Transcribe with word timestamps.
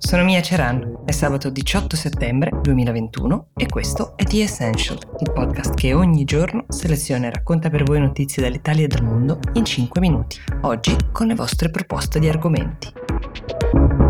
sono 0.00 0.24
Mia 0.24 0.40
Ceran, 0.40 1.02
è 1.04 1.12
sabato 1.12 1.50
18 1.50 1.94
settembre 1.94 2.50
2021 2.62 3.48
e 3.54 3.66
questo 3.66 4.16
è 4.16 4.24
The 4.24 4.42
Essential, 4.42 4.98
il 5.20 5.30
podcast 5.30 5.74
che 5.74 5.92
ogni 5.92 6.24
giorno 6.24 6.64
seleziona 6.68 7.26
e 7.26 7.30
racconta 7.30 7.68
per 7.68 7.84
voi 7.84 8.00
notizie 8.00 8.42
dall'Italia 8.42 8.86
e 8.86 8.88
dal 8.88 9.04
mondo 9.04 9.38
in 9.52 9.64
5 9.64 10.00
minuti, 10.00 10.38
oggi 10.62 10.96
con 11.12 11.26
le 11.26 11.34
vostre 11.34 11.70
proposte 11.70 12.18
di 12.18 12.30
argomenti. 12.30 14.09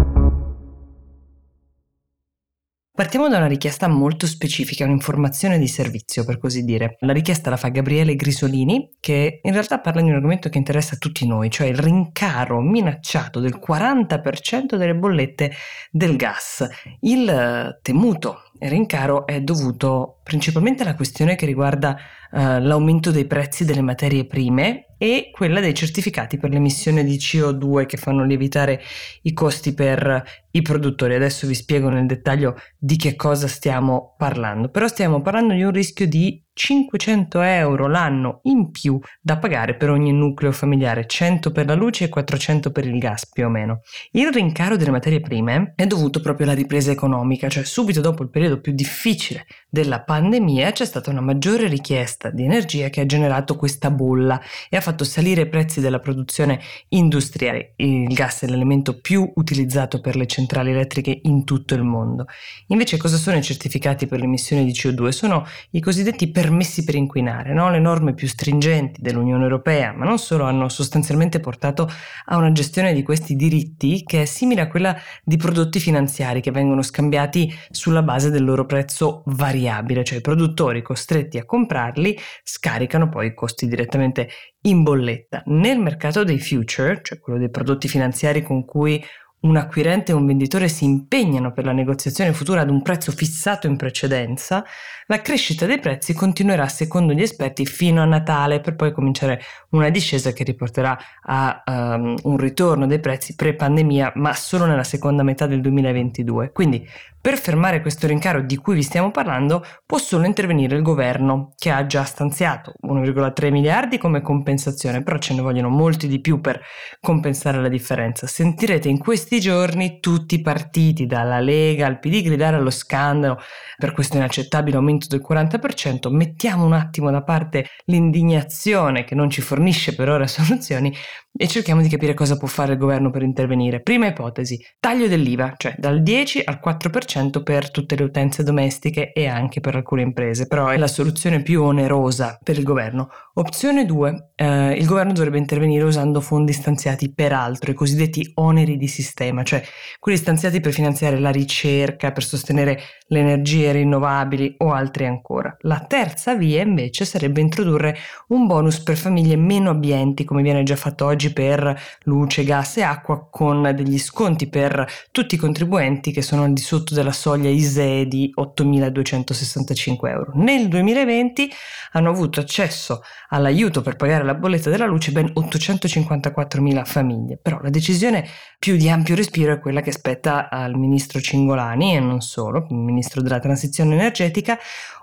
Partiamo 3.01 3.29
da 3.29 3.39
una 3.39 3.46
richiesta 3.46 3.89
molto 3.89 4.27
specifica, 4.27 4.85
un'informazione 4.85 5.59
di 5.59 5.69
servizio 5.69 6.23
per 6.23 6.37
così 6.37 6.64
dire. 6.64 6.98
La 7.01 7.15
richiesta 7.15 7.48
la 7.48 7.57
fa 7.57 7.69
Gabriele 7.69 8.15
Grisolini 8.15 8.91
che 9.01 9.41
in 9.43 9.53
realtà 9.53 9.80
parla 9.80 10.03
di 10.03 10.11
un 10.11 10.16
argomento 10.16 10.51
che 10.51 10.59
interessa 10.59 10.96
a 10.96 10.98
tutti 10.98 11.27
noi, 11.27 11.48
cioè 11.48 11.69
il 11.69 11.79
rincaro 11.79 12.61
minacciato 12.61 13.41
del 13.41 13.59
40% 13.59 14.75
delle 14.75 14.95
bollette 14.95 15.51
del 15.91 16.15
gas. 16.16 16.69
Il 17.01 17.78
temuto 17.80 18.50
rincaro 18.69 19.27
è 19.27 19.41
dovuto 19.41 20.20
principalmente 20.23 20.82
alla 20.82 20.95
questione 20.95 21.34
che 21.34 21.46
riguarda 21.46 21.96
uh, 22.30 22.59
l'aumento 22.60 23.10
dei 23.10 23.27
prezzi 23.27 23.64
delle 23.64 23.80
materie 23.80 24.27
prime 24.27 24.86
e 24.98 25.30
quella 25.33 25.60
dei 25.60 25.73
certificati 25.73 26.36
per 26.36 26.50
l'emissione 26.50 27.02
di 27.02 27.16
CO2 27.16 27.86
che 27.86 27.96
fanno 27.96 28.24
lievitare 28.24 28.83
i 29.23 29.33
costi 29.33 29.73
per 29.73 30.23
i 30.50 30.62
produttori. 30.62 31.14
Adesso 31.14 31.46
vi 31.46 31.55
spiego 31.55 31.88
nel 31.88 32.06
dettaglio 32.06 32.56
di 32.77 32.96
che 32.96 33.16
cosa 33.16 33.48
stiamo 33.48 34.14
parlando, 34.19 34.69
però 34.69 34.86
stiamo 34.88 35.22
parlando 35.22 35.55
di 35.55 35.62
un 35.62 35.70
rischio 35.70 36.06
di 36.06 36.45
500 36.62 37.41
euro 37.41 37.88
l'anno 37.88 38.41
in 38.42 38.70
più 38.70 39.00
da 39.19 39.38
pagare 39.38 39.77
per 39.77 39.88
ogni 39.88 40.12
nucleo 40.12 40.52
familiare, 40.52 41.06
100 41.06 41.52
per 41.52 41.64
la 41.64 41.73
luce 41.73 42.05
e 42.05 42.09
400 42.10 42.70
per 42.70 42.84
il 42.84 42.98
gas 42.98 43.27
più 43.27 43.46
o 43.46 43.48
meno. 43.48 43.80
Il 44.10 44.30
rincaro 44.30 44.77
delle 44.77 44.91
materie 44.91 45.23
prime 45.23 45.73
è 45.74 45.86
dovuto 45.86 46.20
proprio 46.20 46.46
alla 46.46 46.55
ripresa 46.55 46.91
economica, 46.91 47.48
cioè 47.48 47.64
subito 47.64 48.02
dopo 48.02 48.22
il 48.22 48.28
periodo 48.28 48.61
più 48.61 48.75
difficile 48.75 49.47
della 49.70 50.02
pandemia 50.02 50.70
c'è 50.72 50.84
stata 50.84 51.08
una 51.08 51.22
maggiore 51.22 51.67
richiesta 51.67 52.28
di 52.28 52.44
energia 52.44 52.91
che 52.91 53.00
ha 53.00 53.06
generato 53.06 53.56
questa 53.56 53.91
bolla 53.91 54.39
e 54.69 54.77
ha 54.77 54.83
fatto 54.83 55.05
salire 55.05 55.42
i 55.42 55.48
prezzi 55.48 55.80
della 55.80 55.98
produzione 55.98 56.61
industriale. 56.89 57.72
Il 57.77 58.12
gas 58.12 58.42
è 58.42 58.47
l'elemento 58.47 59.00
più 59.00 59.33
utilizzato 59.36 60.02
per 60.02 60.14
le 60.14 60.27
centrali 60.27 60.72
elettriche 60.72 61.20
in 61.22 61.45
tutto 61.45 61.72
il 61.72 61.84
mondo. 61.84 62.27
Invece 62.67 62.98
cosa 62.98 63.17
sono 63.17 63.39
i 63.39 63.42
certificati 63.42 64.06
per 64.06 64.20
l'emissione 64.20 64.62
di 64.67 64.72
CO2? 64.72 65.08
Sono 65.08 65.47
i 65.70 65.80
cosiddetti 65.80 66.30
permessi 66.30 66.48
per 66.84 66.95
inquinare, 66.95 67.53
no? 67.53 67.70
le 67.70 67.79
norme 67.79 68.15
più 68.15 68.29
stringenti 68.29 69.01
dell'Unione 69.01 69.43
Europea, 69.43 69.93
ma 69.93 70.05
non 70.05 70.19
solo, 70.19 70.45
hanno 70.45 70.69
sostanzialmente 70.69 71.41
portato 71.41 71.89
a 72.27 72.37
una 72.37 72.53
gestione 72.53 72.92
di 72.92 73.03
questi 73.03 73.37
diritti 73.37 74.03
che 74.05 74.23
è 74.23 74.25
simile 74.25 74.62
a 74.62 74.69
quella 74.69 74.97
di 75.25 75.37
prodotti 75.37 75.81
finanziari 75.81 76.41
che 76.41 76.51
vengono 76.51 76.83
scambiati 76.83 77.53
sulla 77.70 78.03
base 78.03 78.31
del 78.31 78.45
loro 78.45 78.67
prezzo 78.67 79.23
variabile, 79.27 80.05
cioè 80.05 80.19
i 80.19 80.23
produttori 80.23 80.83
costretti 80.83 81.39
a 81.39 81.45
comprarli 81.45 82.19
scaricano 82.42 83.09
poi 83.09 83.29
i 83.29 83.35
costi 83.35 83.67
direttamente 83.67 84.29
in 84.62 84.83
bolletta. 84.83 85.42
Nel 85.47 85.79
mercato 85.79 86.25
dei 86.25 86.39
future, 86.39 87.01
cioè 87.03 87.19
quello 87.19 87.39
dei 87.39 87.51
prodotti 87.51 87.89
finanziari 87.89 88.42
con 88.42 88.64
cui 88.64 89.03
un 89.41 89.56
acquirente 89.56 90.12
e 90.12 90.14
un 90.14 90.27
venditore 90.27 90.69
si 90.69 90.84
impegnano 90.84 91.52
per 91.52 91.64
la 91.64 91.72
negoziazione 91.72 92.33
futura 92.33 92.60
ad 92.60 92.70
un 92.70 92.83
prezzo 92.83 93.10
fissato 93.12 93.66
in 93.66 93.77
precedenza, 93.77 94.64
la 95.06 95.20
crescita 95.22 95.66
dei 95.66 95.78
prezzi 95.78 96.12
continuerà 96.12 96.69
secondo 96.69 97.12
gli 97.12 97.22
esperti 97.22 97.64
fino 97.64 98.02
a 98.02 98.05
Natale 98.05 98.61
per 98.61 98.77
poi 98.77 98.92
cominciare 98.92 99.42
una 99.70 99.88
discesa 99.88 100.33
che 100.33 100.44
riporterà 100.44 100.98
a 101.22 101.62
um, 101.66 102.16
un 102.24 102.36
ritorno 102.36 102.86
dei 102.86 103.00
prezzi 103.00 103.34
pre-pandemia, 103.34 104.12
ma 104.16 104.34
solo 104.34 104.66
nella 104.66 104.84
seconda 104.84 105.22
metà 105.22 105.46
del 105.46 105.61
2022. 105.62 106.52
Quindi 106.52 106.86
per 107.21 107.39
fermare 107.39 107.83
questo 107.83 108.07
rincaro 108.07 108.41
di 108.41 108.57
cui 108.57 108.75
vi 108.75 108.83
stiamo 108.83 109.11
parlando 109.11 109.63
può 109.85 109.99
solo 109.99 110.25
intervenire 110.25 110.77
il 110.77 110.83
governo, 110.83 111.53
che 111.57 111.70
ha 111.70 111.85
già 111.85 112.05
stanziato 112.05 112.73
1,3 112.83 113.51
miliardi 113.51 113.98
come 113.98 114.23
compensazione, 114.23 115.03
però 115.03 115.19
ce 115.19 115.35
ne 115.35 115.42
vogliono 115.42 115.69
molti 115.69 116.09
di 116.09 116.20
più 116.20 116.41
per 116.41 116.61
compensare 116.98 117.61
la 117.61 117.69
differenza. 117.69 118.27
Sentirete 118.27 118.89
in 118.89 118.98
questi 118.98 119.39
giorni 119.39 120.01
tutti 120.01 120.36
i 120.36 120.41
partiti, 120.41 121.07
dalla 121.07 121.41
Lega 121.41 121.86
al 121.86 121.98
PD, 121.98 122.23
gridare 122.23 122.57
allo 122.57 122.70
scandalo 122.70 123.39
per 123.77 123.92
questo 123.92 124.17
inaccettabile 124.17 124.77
aumento 124.77 125.07
del 125.09 125.25
40%. 125.27 126.11
Mettiamo 126.11 126.64
un 126.64 126.73
attimo 126.73 127.11
da 127.11 127.23
parte 127.23 127.67
l'indignazione 127.85 129.05
che 129.05 129.14
non 129.14 129.29
ci 129.29 129.43
fornisce 129.43 129.94
per 129.94 130.09
ora 130.09 130.26
soluzioni 130.29 130.94
e 131.40 131.49
cerchiamo 131.49 131.81
di 131.81 131.88
capire 131.88 132.12
cosa 132.12 132.37
può 132.37 132.46
fare 132.46 132.73
il 132.73 132.78
governo 132.78 133.08
per 133.08 133.23
intervenire. 133.23 133.81
Prima 133.81 134.06
ipotesi, 134.06 134.62
taglio 134.78 135.08
dell'IVA, 135.08 135.55
cioè 135.56 135.75
dal 135.78 136.02
10 136.02 136.43
al 136.44 136.61
4% 136.62 137.43
per 137.43 137.70
tutte 137.70 137.96
le 137.96 138.05
utenze 138.05 138.43
domestiche 138.43 139.12
e 139.14 139.26
anche 139.26 139.61
per 139.61 139.75
alcune 139.75 140.02
imprese, 140.02 140.46
però 140.46 140.67
è 140.67 140.76
la 140.76 140.87
soluzione 140.87 141.40
più 141.40 141.62
onerosa 141.62 142.38
per 142.43 142.58
il 142.58 142.62
governo. 142.62 143.08
Opzione 143.32 143.87
2, 143.87 144.32
eh, 144.37 144.73
il 144.73 144.84
governo 144.84 145.14
dovrebbe 145.14 145.38
intervenire 145.38 145.82
usando 145.82 146.20
fondi 146.20 146.52
stanziati 146.52 147.11
per 147.11 147.32
altro, 147.32 147.70
i 147.70 147.75
cosiddetti 147.75 148.32
oneri 148.34 148.76
di 148.76 148.87
sistema, 148.87 149.43
cioè 149.43 149.62
quelli 149.99 150.19
stanziati 150.19 150.61
per 150.61 150.75
finanziare 150.75 151.19
la 151.19 151.31
ricerca, 151.31 152.12
per 152.12 152.23
sostenere 152.23 152.79
le 153.06 153.19
energie 153.19 153.73
rinnovabili 153.73 154.56
o 154.58 154.73
altri 154.73 155.06
ancora. 155.06 155.56
La 155.61 155.81
terza 155.88 156.34
via 156.34 156.61
invece 156.61 157.06
sarebbe 157.06 157.40
introdurre 157.40 157.96
un 158.29 158.46
bonus 158.46 158.81
per 158.81 158.99
famiglie 158.99 159.37
meno 159.37 159.70
abbienti, 159.70 160.25
come 160.25 160.43
viene 160.43 160.64
già 160.64 160.76
fatto 160.76 161.06
oggi 161.06 161.29
oggi 161.31 161.32
per 161.32 161.81
luce, 162.05 162.44
gas 162.44 162.79
e 162.79 162.82
acqua 162.82 163.29
con 163.31 163.73
degli 163.75 163.99
sconti 163.99 164.49
per 164.49 164.87
tutti 165.11 165.37
i 165.37 165.38
contribuenti 165.38 166.12
che 166.12 166.23
sono 166.23 166.44
al 166.44 166.52
di 166.52 166.61
sotto 166.61 166.94
della 166.94 167.12
soglia 167.12 167.49
ISEE 167.49 168.06
di 168.06 168.32
8.265 168.37 170.08
euro. 170.08 170.32
Nel 170.35 170.69
2020 170.69 171.50
hanno 171.93 172.11
avuto 172.11 172.41
accesso 172.41 173.02
all'aiuto 173.29 173.81
per 173.81 173.96
pagare 173.96 174.25
la 174.25 174.35
bolletta 174.35 174.70
della 174.70 174.87
luce 174.87 175.12
ben 175.12 175.32
854.000 175.35 176.85
famiglie, 176.85 177.38
però 177.41 177.61
la 177.61 177.70
decisione 177.70 178.26
più 178.58 178.76
di 178.76 178.88
ampio 178.88 179.14
respiro 179.14 179.55
è 179.55 179.61
quella 179.61 179.81
che 179.81 179.93
spetta 179.93 180.49
al 180.50 180.76
ministro 180.76 181.20
Cingolani 181.20 181.97
e 181.97 182.00
non 182.00 182.20
solo, 182.20 182.67
il 182.69 182.76
ministro 182.76 183.23
della 183.23 183.38
transizione 183.38 183.94
energetica, 183.94 184.58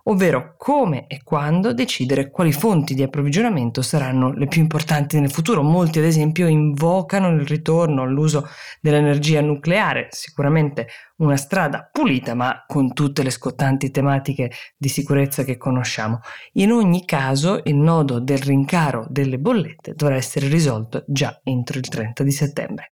ovvero 0.09 0.56
come 0.57 1.06
e 1.07 1.22
quando 1.23 1.73
decidere 1.73 2.29
quali 2.29 2.51
fonti 2.51 2.94
di 2.94 3.03
approvvigionamento 3.03 3.81
saranno 3.81 4.31
le 4.34 4.47
più 4.47 4.62
importanti 4.62 5.19
nel 5.19 5.31
futuro. 5.31 5.62
Molti 5.62 6.00
ad 6.00 6.06
esempio 6.06 6.47
invocano 6.47 7.29
il 7.29 7.45
ritorno 7.45 8.01
all'uso 8.01 8.47
dell'energia 8.81 9.41
nucleare, 9.41 10.07
sicuramente 10.12 10.88
una 11.18 11.38
strada 11.38 11.90
pulita 11.91 12.35
ma 12.35 12.63
con 12.68 12.94
tutte 12.94 13.23
le 13.23 13.31
scottanti 13.31 13.91
tematiche 13.91 14.51
di 14.78 14.88
sicurezza 14.88 15.44
che 15.44 15.57
conosciamo. 15.57 16.19
In 16.53 16.72
ogni 16.72 17.06
caso 17.06 17.62
il 17.63 17.75
nodo 17.75 18.19
del 18.19 18.39
rincaro 18.39 19.06
delle 19.09 19.39
bollette 19.39 19.94
dovrà 19.95 20.16
essere 20.16 20.47
risolto 20.47 21.03
già 21.07 21.39
entro 21.44 21.79
il 21.79 21.88
30 21.88 22.24
di 22.24 22.31
settembre. 22.31 22.91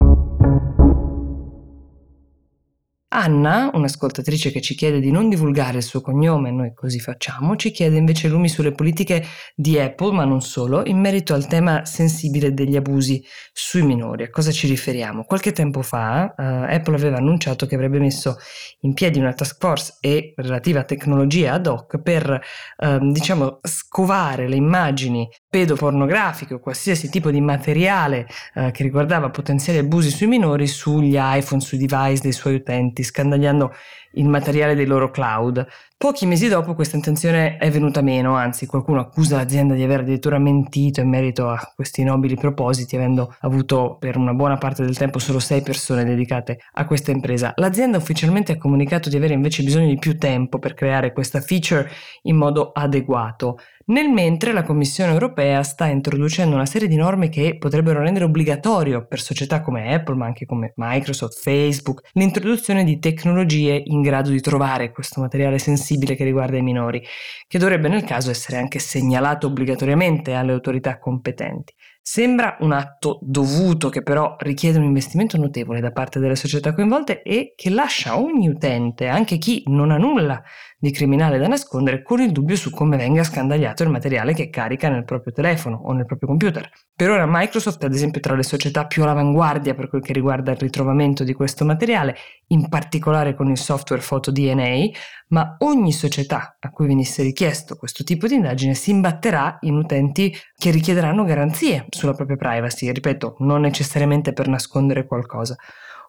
Anna, 3.14 3.70
un'ascoltatrice 3.74 4.50
che 4.50 4.62
ci 4.62 4.74
chiede 4.74 4.98
di 4.98 5.10
non 5.10 5.28
divulgare 5.28 5.76
il 5.76 5.82
suo 5.82 6.00
cognome, 6.00 6.50
noi 6.50 6.72
così 6.72 6.98
facciamo, 6.98 7.56
ci 7.56 7.70
chiede 7.70 7.98
invece 7.98 8.28
lumi 8.28 8.48
sulle 8.48 8.72
politiche 8.72 9.22
di 9.54 9.78
Apple, 9.78 10.12
ma 10.12 10.24
non 10.24 10.40
solo, 10.40 10.82
in 10.86 10.98
merito 10.98 11.34
al 11.34 11.46
tema 11.46 11.84
sensibile 11.84 12.54
degli 12.54 12.74
abusi 12.74 13.22
sui 13.52 13.82
minori. 13.82 14.22
A 14.22 14.30
cosa 14.30 14.50
ci 14.50 14.66
riferiamo? 14.66 15.24
Qualche 15.24 15.52
tempo 15.52 15.82
fa 15.82 16.34
uh, 16.34 16.42
Apple 16.72 16.94
aveva 16.94 17.18
annunciato 17.18 17.66
che 17.66 17.74
avrebbe 17.74 17.98
messo 17.98 18.38
in 18.80 18.94
piedi 18.94 19.18
una 19.18 19.34
task 19.34 19.58
force 19.58 19.98
e 20.00 20.32
relativa 20.36 20.84
tecnologia 20.84 21.52
ad 21.52 21.66
hoc 21.66 22.00
per, 22.00 22.40
uh, 22.78 23.12
diciamo, 23.12 23.58
scovare 23.60 24.48
le 24.48 24.56
immagini 24.56 25.28
pedopornografiche 25.50 26.54
o 26.54 26.60
qualsiasi 26.60 27.10
tipo 27.10 27.30
di 27.30 27.42
materiale 27.42 28.26
uh, 28.54 28.70
che 28.70 28.82
riguardava 28.82 29.28
potenziali 29.28 29.80
abusi 29.80 30.08
sui 30.08 30.28
minori 30.28 30.66
sugli 30.66 31.16
iPhone, 31.18 31.60
sui 31.60 31.76
device 31.76 32.22
dei 32.22 32.32
suoi 32.32 32.54
utenti 32.54 33.00
scandagliando 33.02 33.74
il 34.12 34.28
materiale 34.28 34.74
dei 34.74 34.86
loro 34.86 35.10
cloud. 35.10 35.66
Pochi 36.02 36.26
mesi 36.26 36.48
dopo 36.48 36.74
questa 36.74 36.96
intenzione 36.96 37.58
è 37.58 37.70
venuta 37.70 38.00
meno, 38.00 38.34
anzi 38.34 38.66
qualcuno 38.66 38.98
accusa 38.98 39.36
l'azienda 39.36 39.74
di 39.74 39.84
aver 39.84 40.00
addirittura 40.00 40.36
mentito 40.40 41.00
in 41.00 41.08
merito 41.08 41.48
a 41.48 41.72
questi 41.76 42.02
nobili 42.02 42.34
propositi, 42.34 42.96
avendo 42.96 43.32
avuto 43.42 43.98
per 44.00 44.16
una 44.16 44.34
buona 44.34 44.58
parte 44.58 44.82
del 44.84 44.98
tempo 44.98 45.20
solo 45.20 45.38
sei 45.38 45.62
persone 45.62 46.02
dedicate 46.02 46.58
a 46.72 46.86
questa 46.86 47.12
impresa. 47.12 47.52
L'azienda 47.54 47.98
ufficialmente 47.98 48.50
ha 48.50 48.58
comunicato 48.58 49.08
di 49.08 49.14
avere 49.14 49.34
invece 49.34 49.62
bisogno 49.62 49.86
di 49.86 49.96
più 49.96 50.18
tempo 50.18 50.58
per 50.58 50.74
creare 50.74 51.12
questa 51.12 51.40
feature 51.40 51.88
in 52.22 52.34
modo 52.34 52.72
adeguato. 52.72 53.58
Nel 53.84 54.08
mentre 54.08 54.52
la 54.52 54.62
Commissione 54.62 55.12
europea 55.12 55.62
sta 55.62 55.86
introducendo 55.86 56.54
una 56.54 56.66
serie 56.66 56.88
di 56.88 56.94
norme 56.94 57.28
che 57.28 57.56
potrebbero 57.58 58.00
rendere 58.00 58.24
obbligatorio 58.24 59.06
per 59.06 59.20
società 59.20 59.60
come 59.60 59.92
Apple, 59.92 60.14
ma 60.14 60.26
anche 60.26 60.46
come 60.46 60.72
Microsoft, 60.76 61.40
Facebook, 61.40 62.00
l'introduzione 62.12 62.84
di 62.84 63.00
tecnologie 63.00 63.80
in 63.84 64.00
grado 64.00 64.30
di 64.30 64.40
trovare 64.40 64.92
questo 64.92 65.20
materiale 65.20 65.58
sensibile 65.58 65.90
che 65.98 66.24
riguarda 66.24 66.56
i 66.56 66.62
minori, 66.62 67.02
che 67.46 67.58
dovrebbe 67.58 67.88
nel 67.88 68.04
caso 68.04 68.30
essere 68.30 68.58
anche 68.58 68.78
segnalato 68.78 69.46
obbligatoriamente 69.46 70.34
alle 70.34 70.52
autorità 70.52 70.98
competenti. 70.98 71.74
Sembra 72.04 72.56
un 72.58 72.72
atto 72.72 73.20
dovuto 73.22 73.88
che 73.88 74.02
però 74.02 74.34
richiede 74.40 74.76
un 74.76 74.82
investimento 74.82 75.36
notevole 75.36 75.80
da 75.80 75.92
parte 75.92 76.18
delle 76.18 76.34
società 76.34 76.74
coinvolte 76.74 77.22
e 77.22 77.52
che 77.54 77.70
lascia 77.70 78.18
ogni 78.18 78.48
utente, 78.48 79.06
anche 79.06 79.38
chi 79.38 79.62
non 79.66 79.92
ha 79.92 79.98
nulla 79.98 80.42
di 80.82 80.90
criminale 80.90 81.38
da 81.38 81.46
nascondere, 81.46 82.02
con 82.02 82.20
il 82.20 82.32
dubbio 82.32 82.56
su 82.56 82.70
come 82.70 82.96
venga 82.96 83.22
scandagliato 83.22 83.84
il 83.84 83.90
materiale 83.90 84.34
che 84.34 84.50
carica 84.50 84.88
nel 84.88 85.04
proprio 85.04 85.32
telefono 85.32 85.76
o 85.76 85.92
nel 85.92 86.06
proprio 86.06 86.28
computer. 86.28 86.68
Per 86.92 87.08
ora 87.08 87.24
Microsoft, 87.24 87.84
ad 87.84 87.94
esempio, 87.94 88.20
tra 88.20 88.34
le 88.34 88.42
società 88.42 88.88
più 88.88 89.04
all'avanguardia 89.04 89.74
per 89.74 89.88
quel 89.88 90.02
che 90.02 90.12
riguarda 90.12 90.50
il 90.50 90.58
ritrovamento 90.58 91.22
di 91.22 91.34
questo 91.34 91.64
materiale, 91.64 92.16
in 92.48 92.68
particolare 92.68 93.36
con 93.36 93.48
il 93.48 93.58
software 93.58 94.02
PhotoDNA, 94.04 94.88
ma 95.28 95.54
ogni 95.60 95.92
società 95.92 96.56
a 96.58 96.70
cui 96.70 96.88
venisse 96.88 97.22
richiesto 97.22 97.76
questo 97.76 98.02
tipo 98.02 98.26
di 98.26 98.34
indagine 98.34 98.74
si 98.74 98.90
imbatterà 98.90 99.58
in 99.60 99.76
utenti 99.76 100.36
che 100.56 100.70
richiederanno 100.72 101.22
garanzie 101.22 101.86
sulla 101.94 102.14
propria 102.14 102.36
privacy, 102.36 102.90
ripeto, 102.90 103.36
non 103.40 103.60
necessariamente 103.60 104.32
per 104.32 104.48
nascondere 104.48 105.06
qualcosa. 105.06 105.56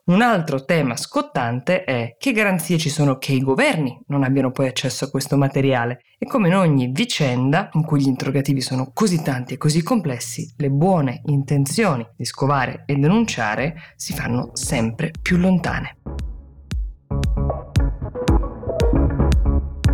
Un 0.05 0.21
altro 0.21 0.65
tema 0.65 0.97
scottante 0.97 1.85
è 1.85 2.15
che 2.17 2.33
garanzie 2.33 2.77
ci 2.77 2.89
sono 2.89 3.17
che 3.17 3.31
i 3.31 3.39
governi 3.39 3.97
non 4.07 4.23
abbiano 4.23 4.51
poi 4.51 4.67
accesso 4.67 5.05
a 5.05 5.09
questo 5.09 5.37
materiale 5.37 6.01
e 6.17 6.25
come 6.25 6.49
in 6.49 6.55
ogni 6.55 6.91
vicenda 6.91 7.69
in 7.71 7.85
cui 7.85 8.01
gli 8.01 8.07
interrogativi 8.07 8.59
sono 8.59 8.91
così 8.93 9.21
tanti 9.21 9.53
e 9.53 9.57
così 9.57 9.81
complessi, 9.81 10.53
le 10.57 10.69
buone 10.69 11.21
intenzioni 11.27 12.05
di 12.17 12.25
scovare 12.25 12.83
e 12.85 12.95
denunciare 12.95 13.75
si 13.95 14.11
fanno 14.11 14.49
sempre 14.51 15.11
più 15.21 15.37
lontane. 15.37 15.99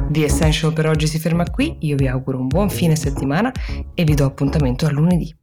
The 0.09 0.23
Essential 0.23 0.73
per 0.73 0.87
oggi 0.87 1.05
si 1.05 1.19
ferma 1.19 1.47
qui, 1.51 1.77
io 1.81 1.95
vi 1.95 2.07
auguro 2.07 2.39
un 2.39 2.47
buon 2.47 2.71
fine 2.71 2.95
settimana 2.95 3.51
e 3.93 4.03
vi 4.03 4.15
do 4.15 4.25
appuntamento 4.25 4.87
a 4.87 4.89
lunedì. 4.89 5.38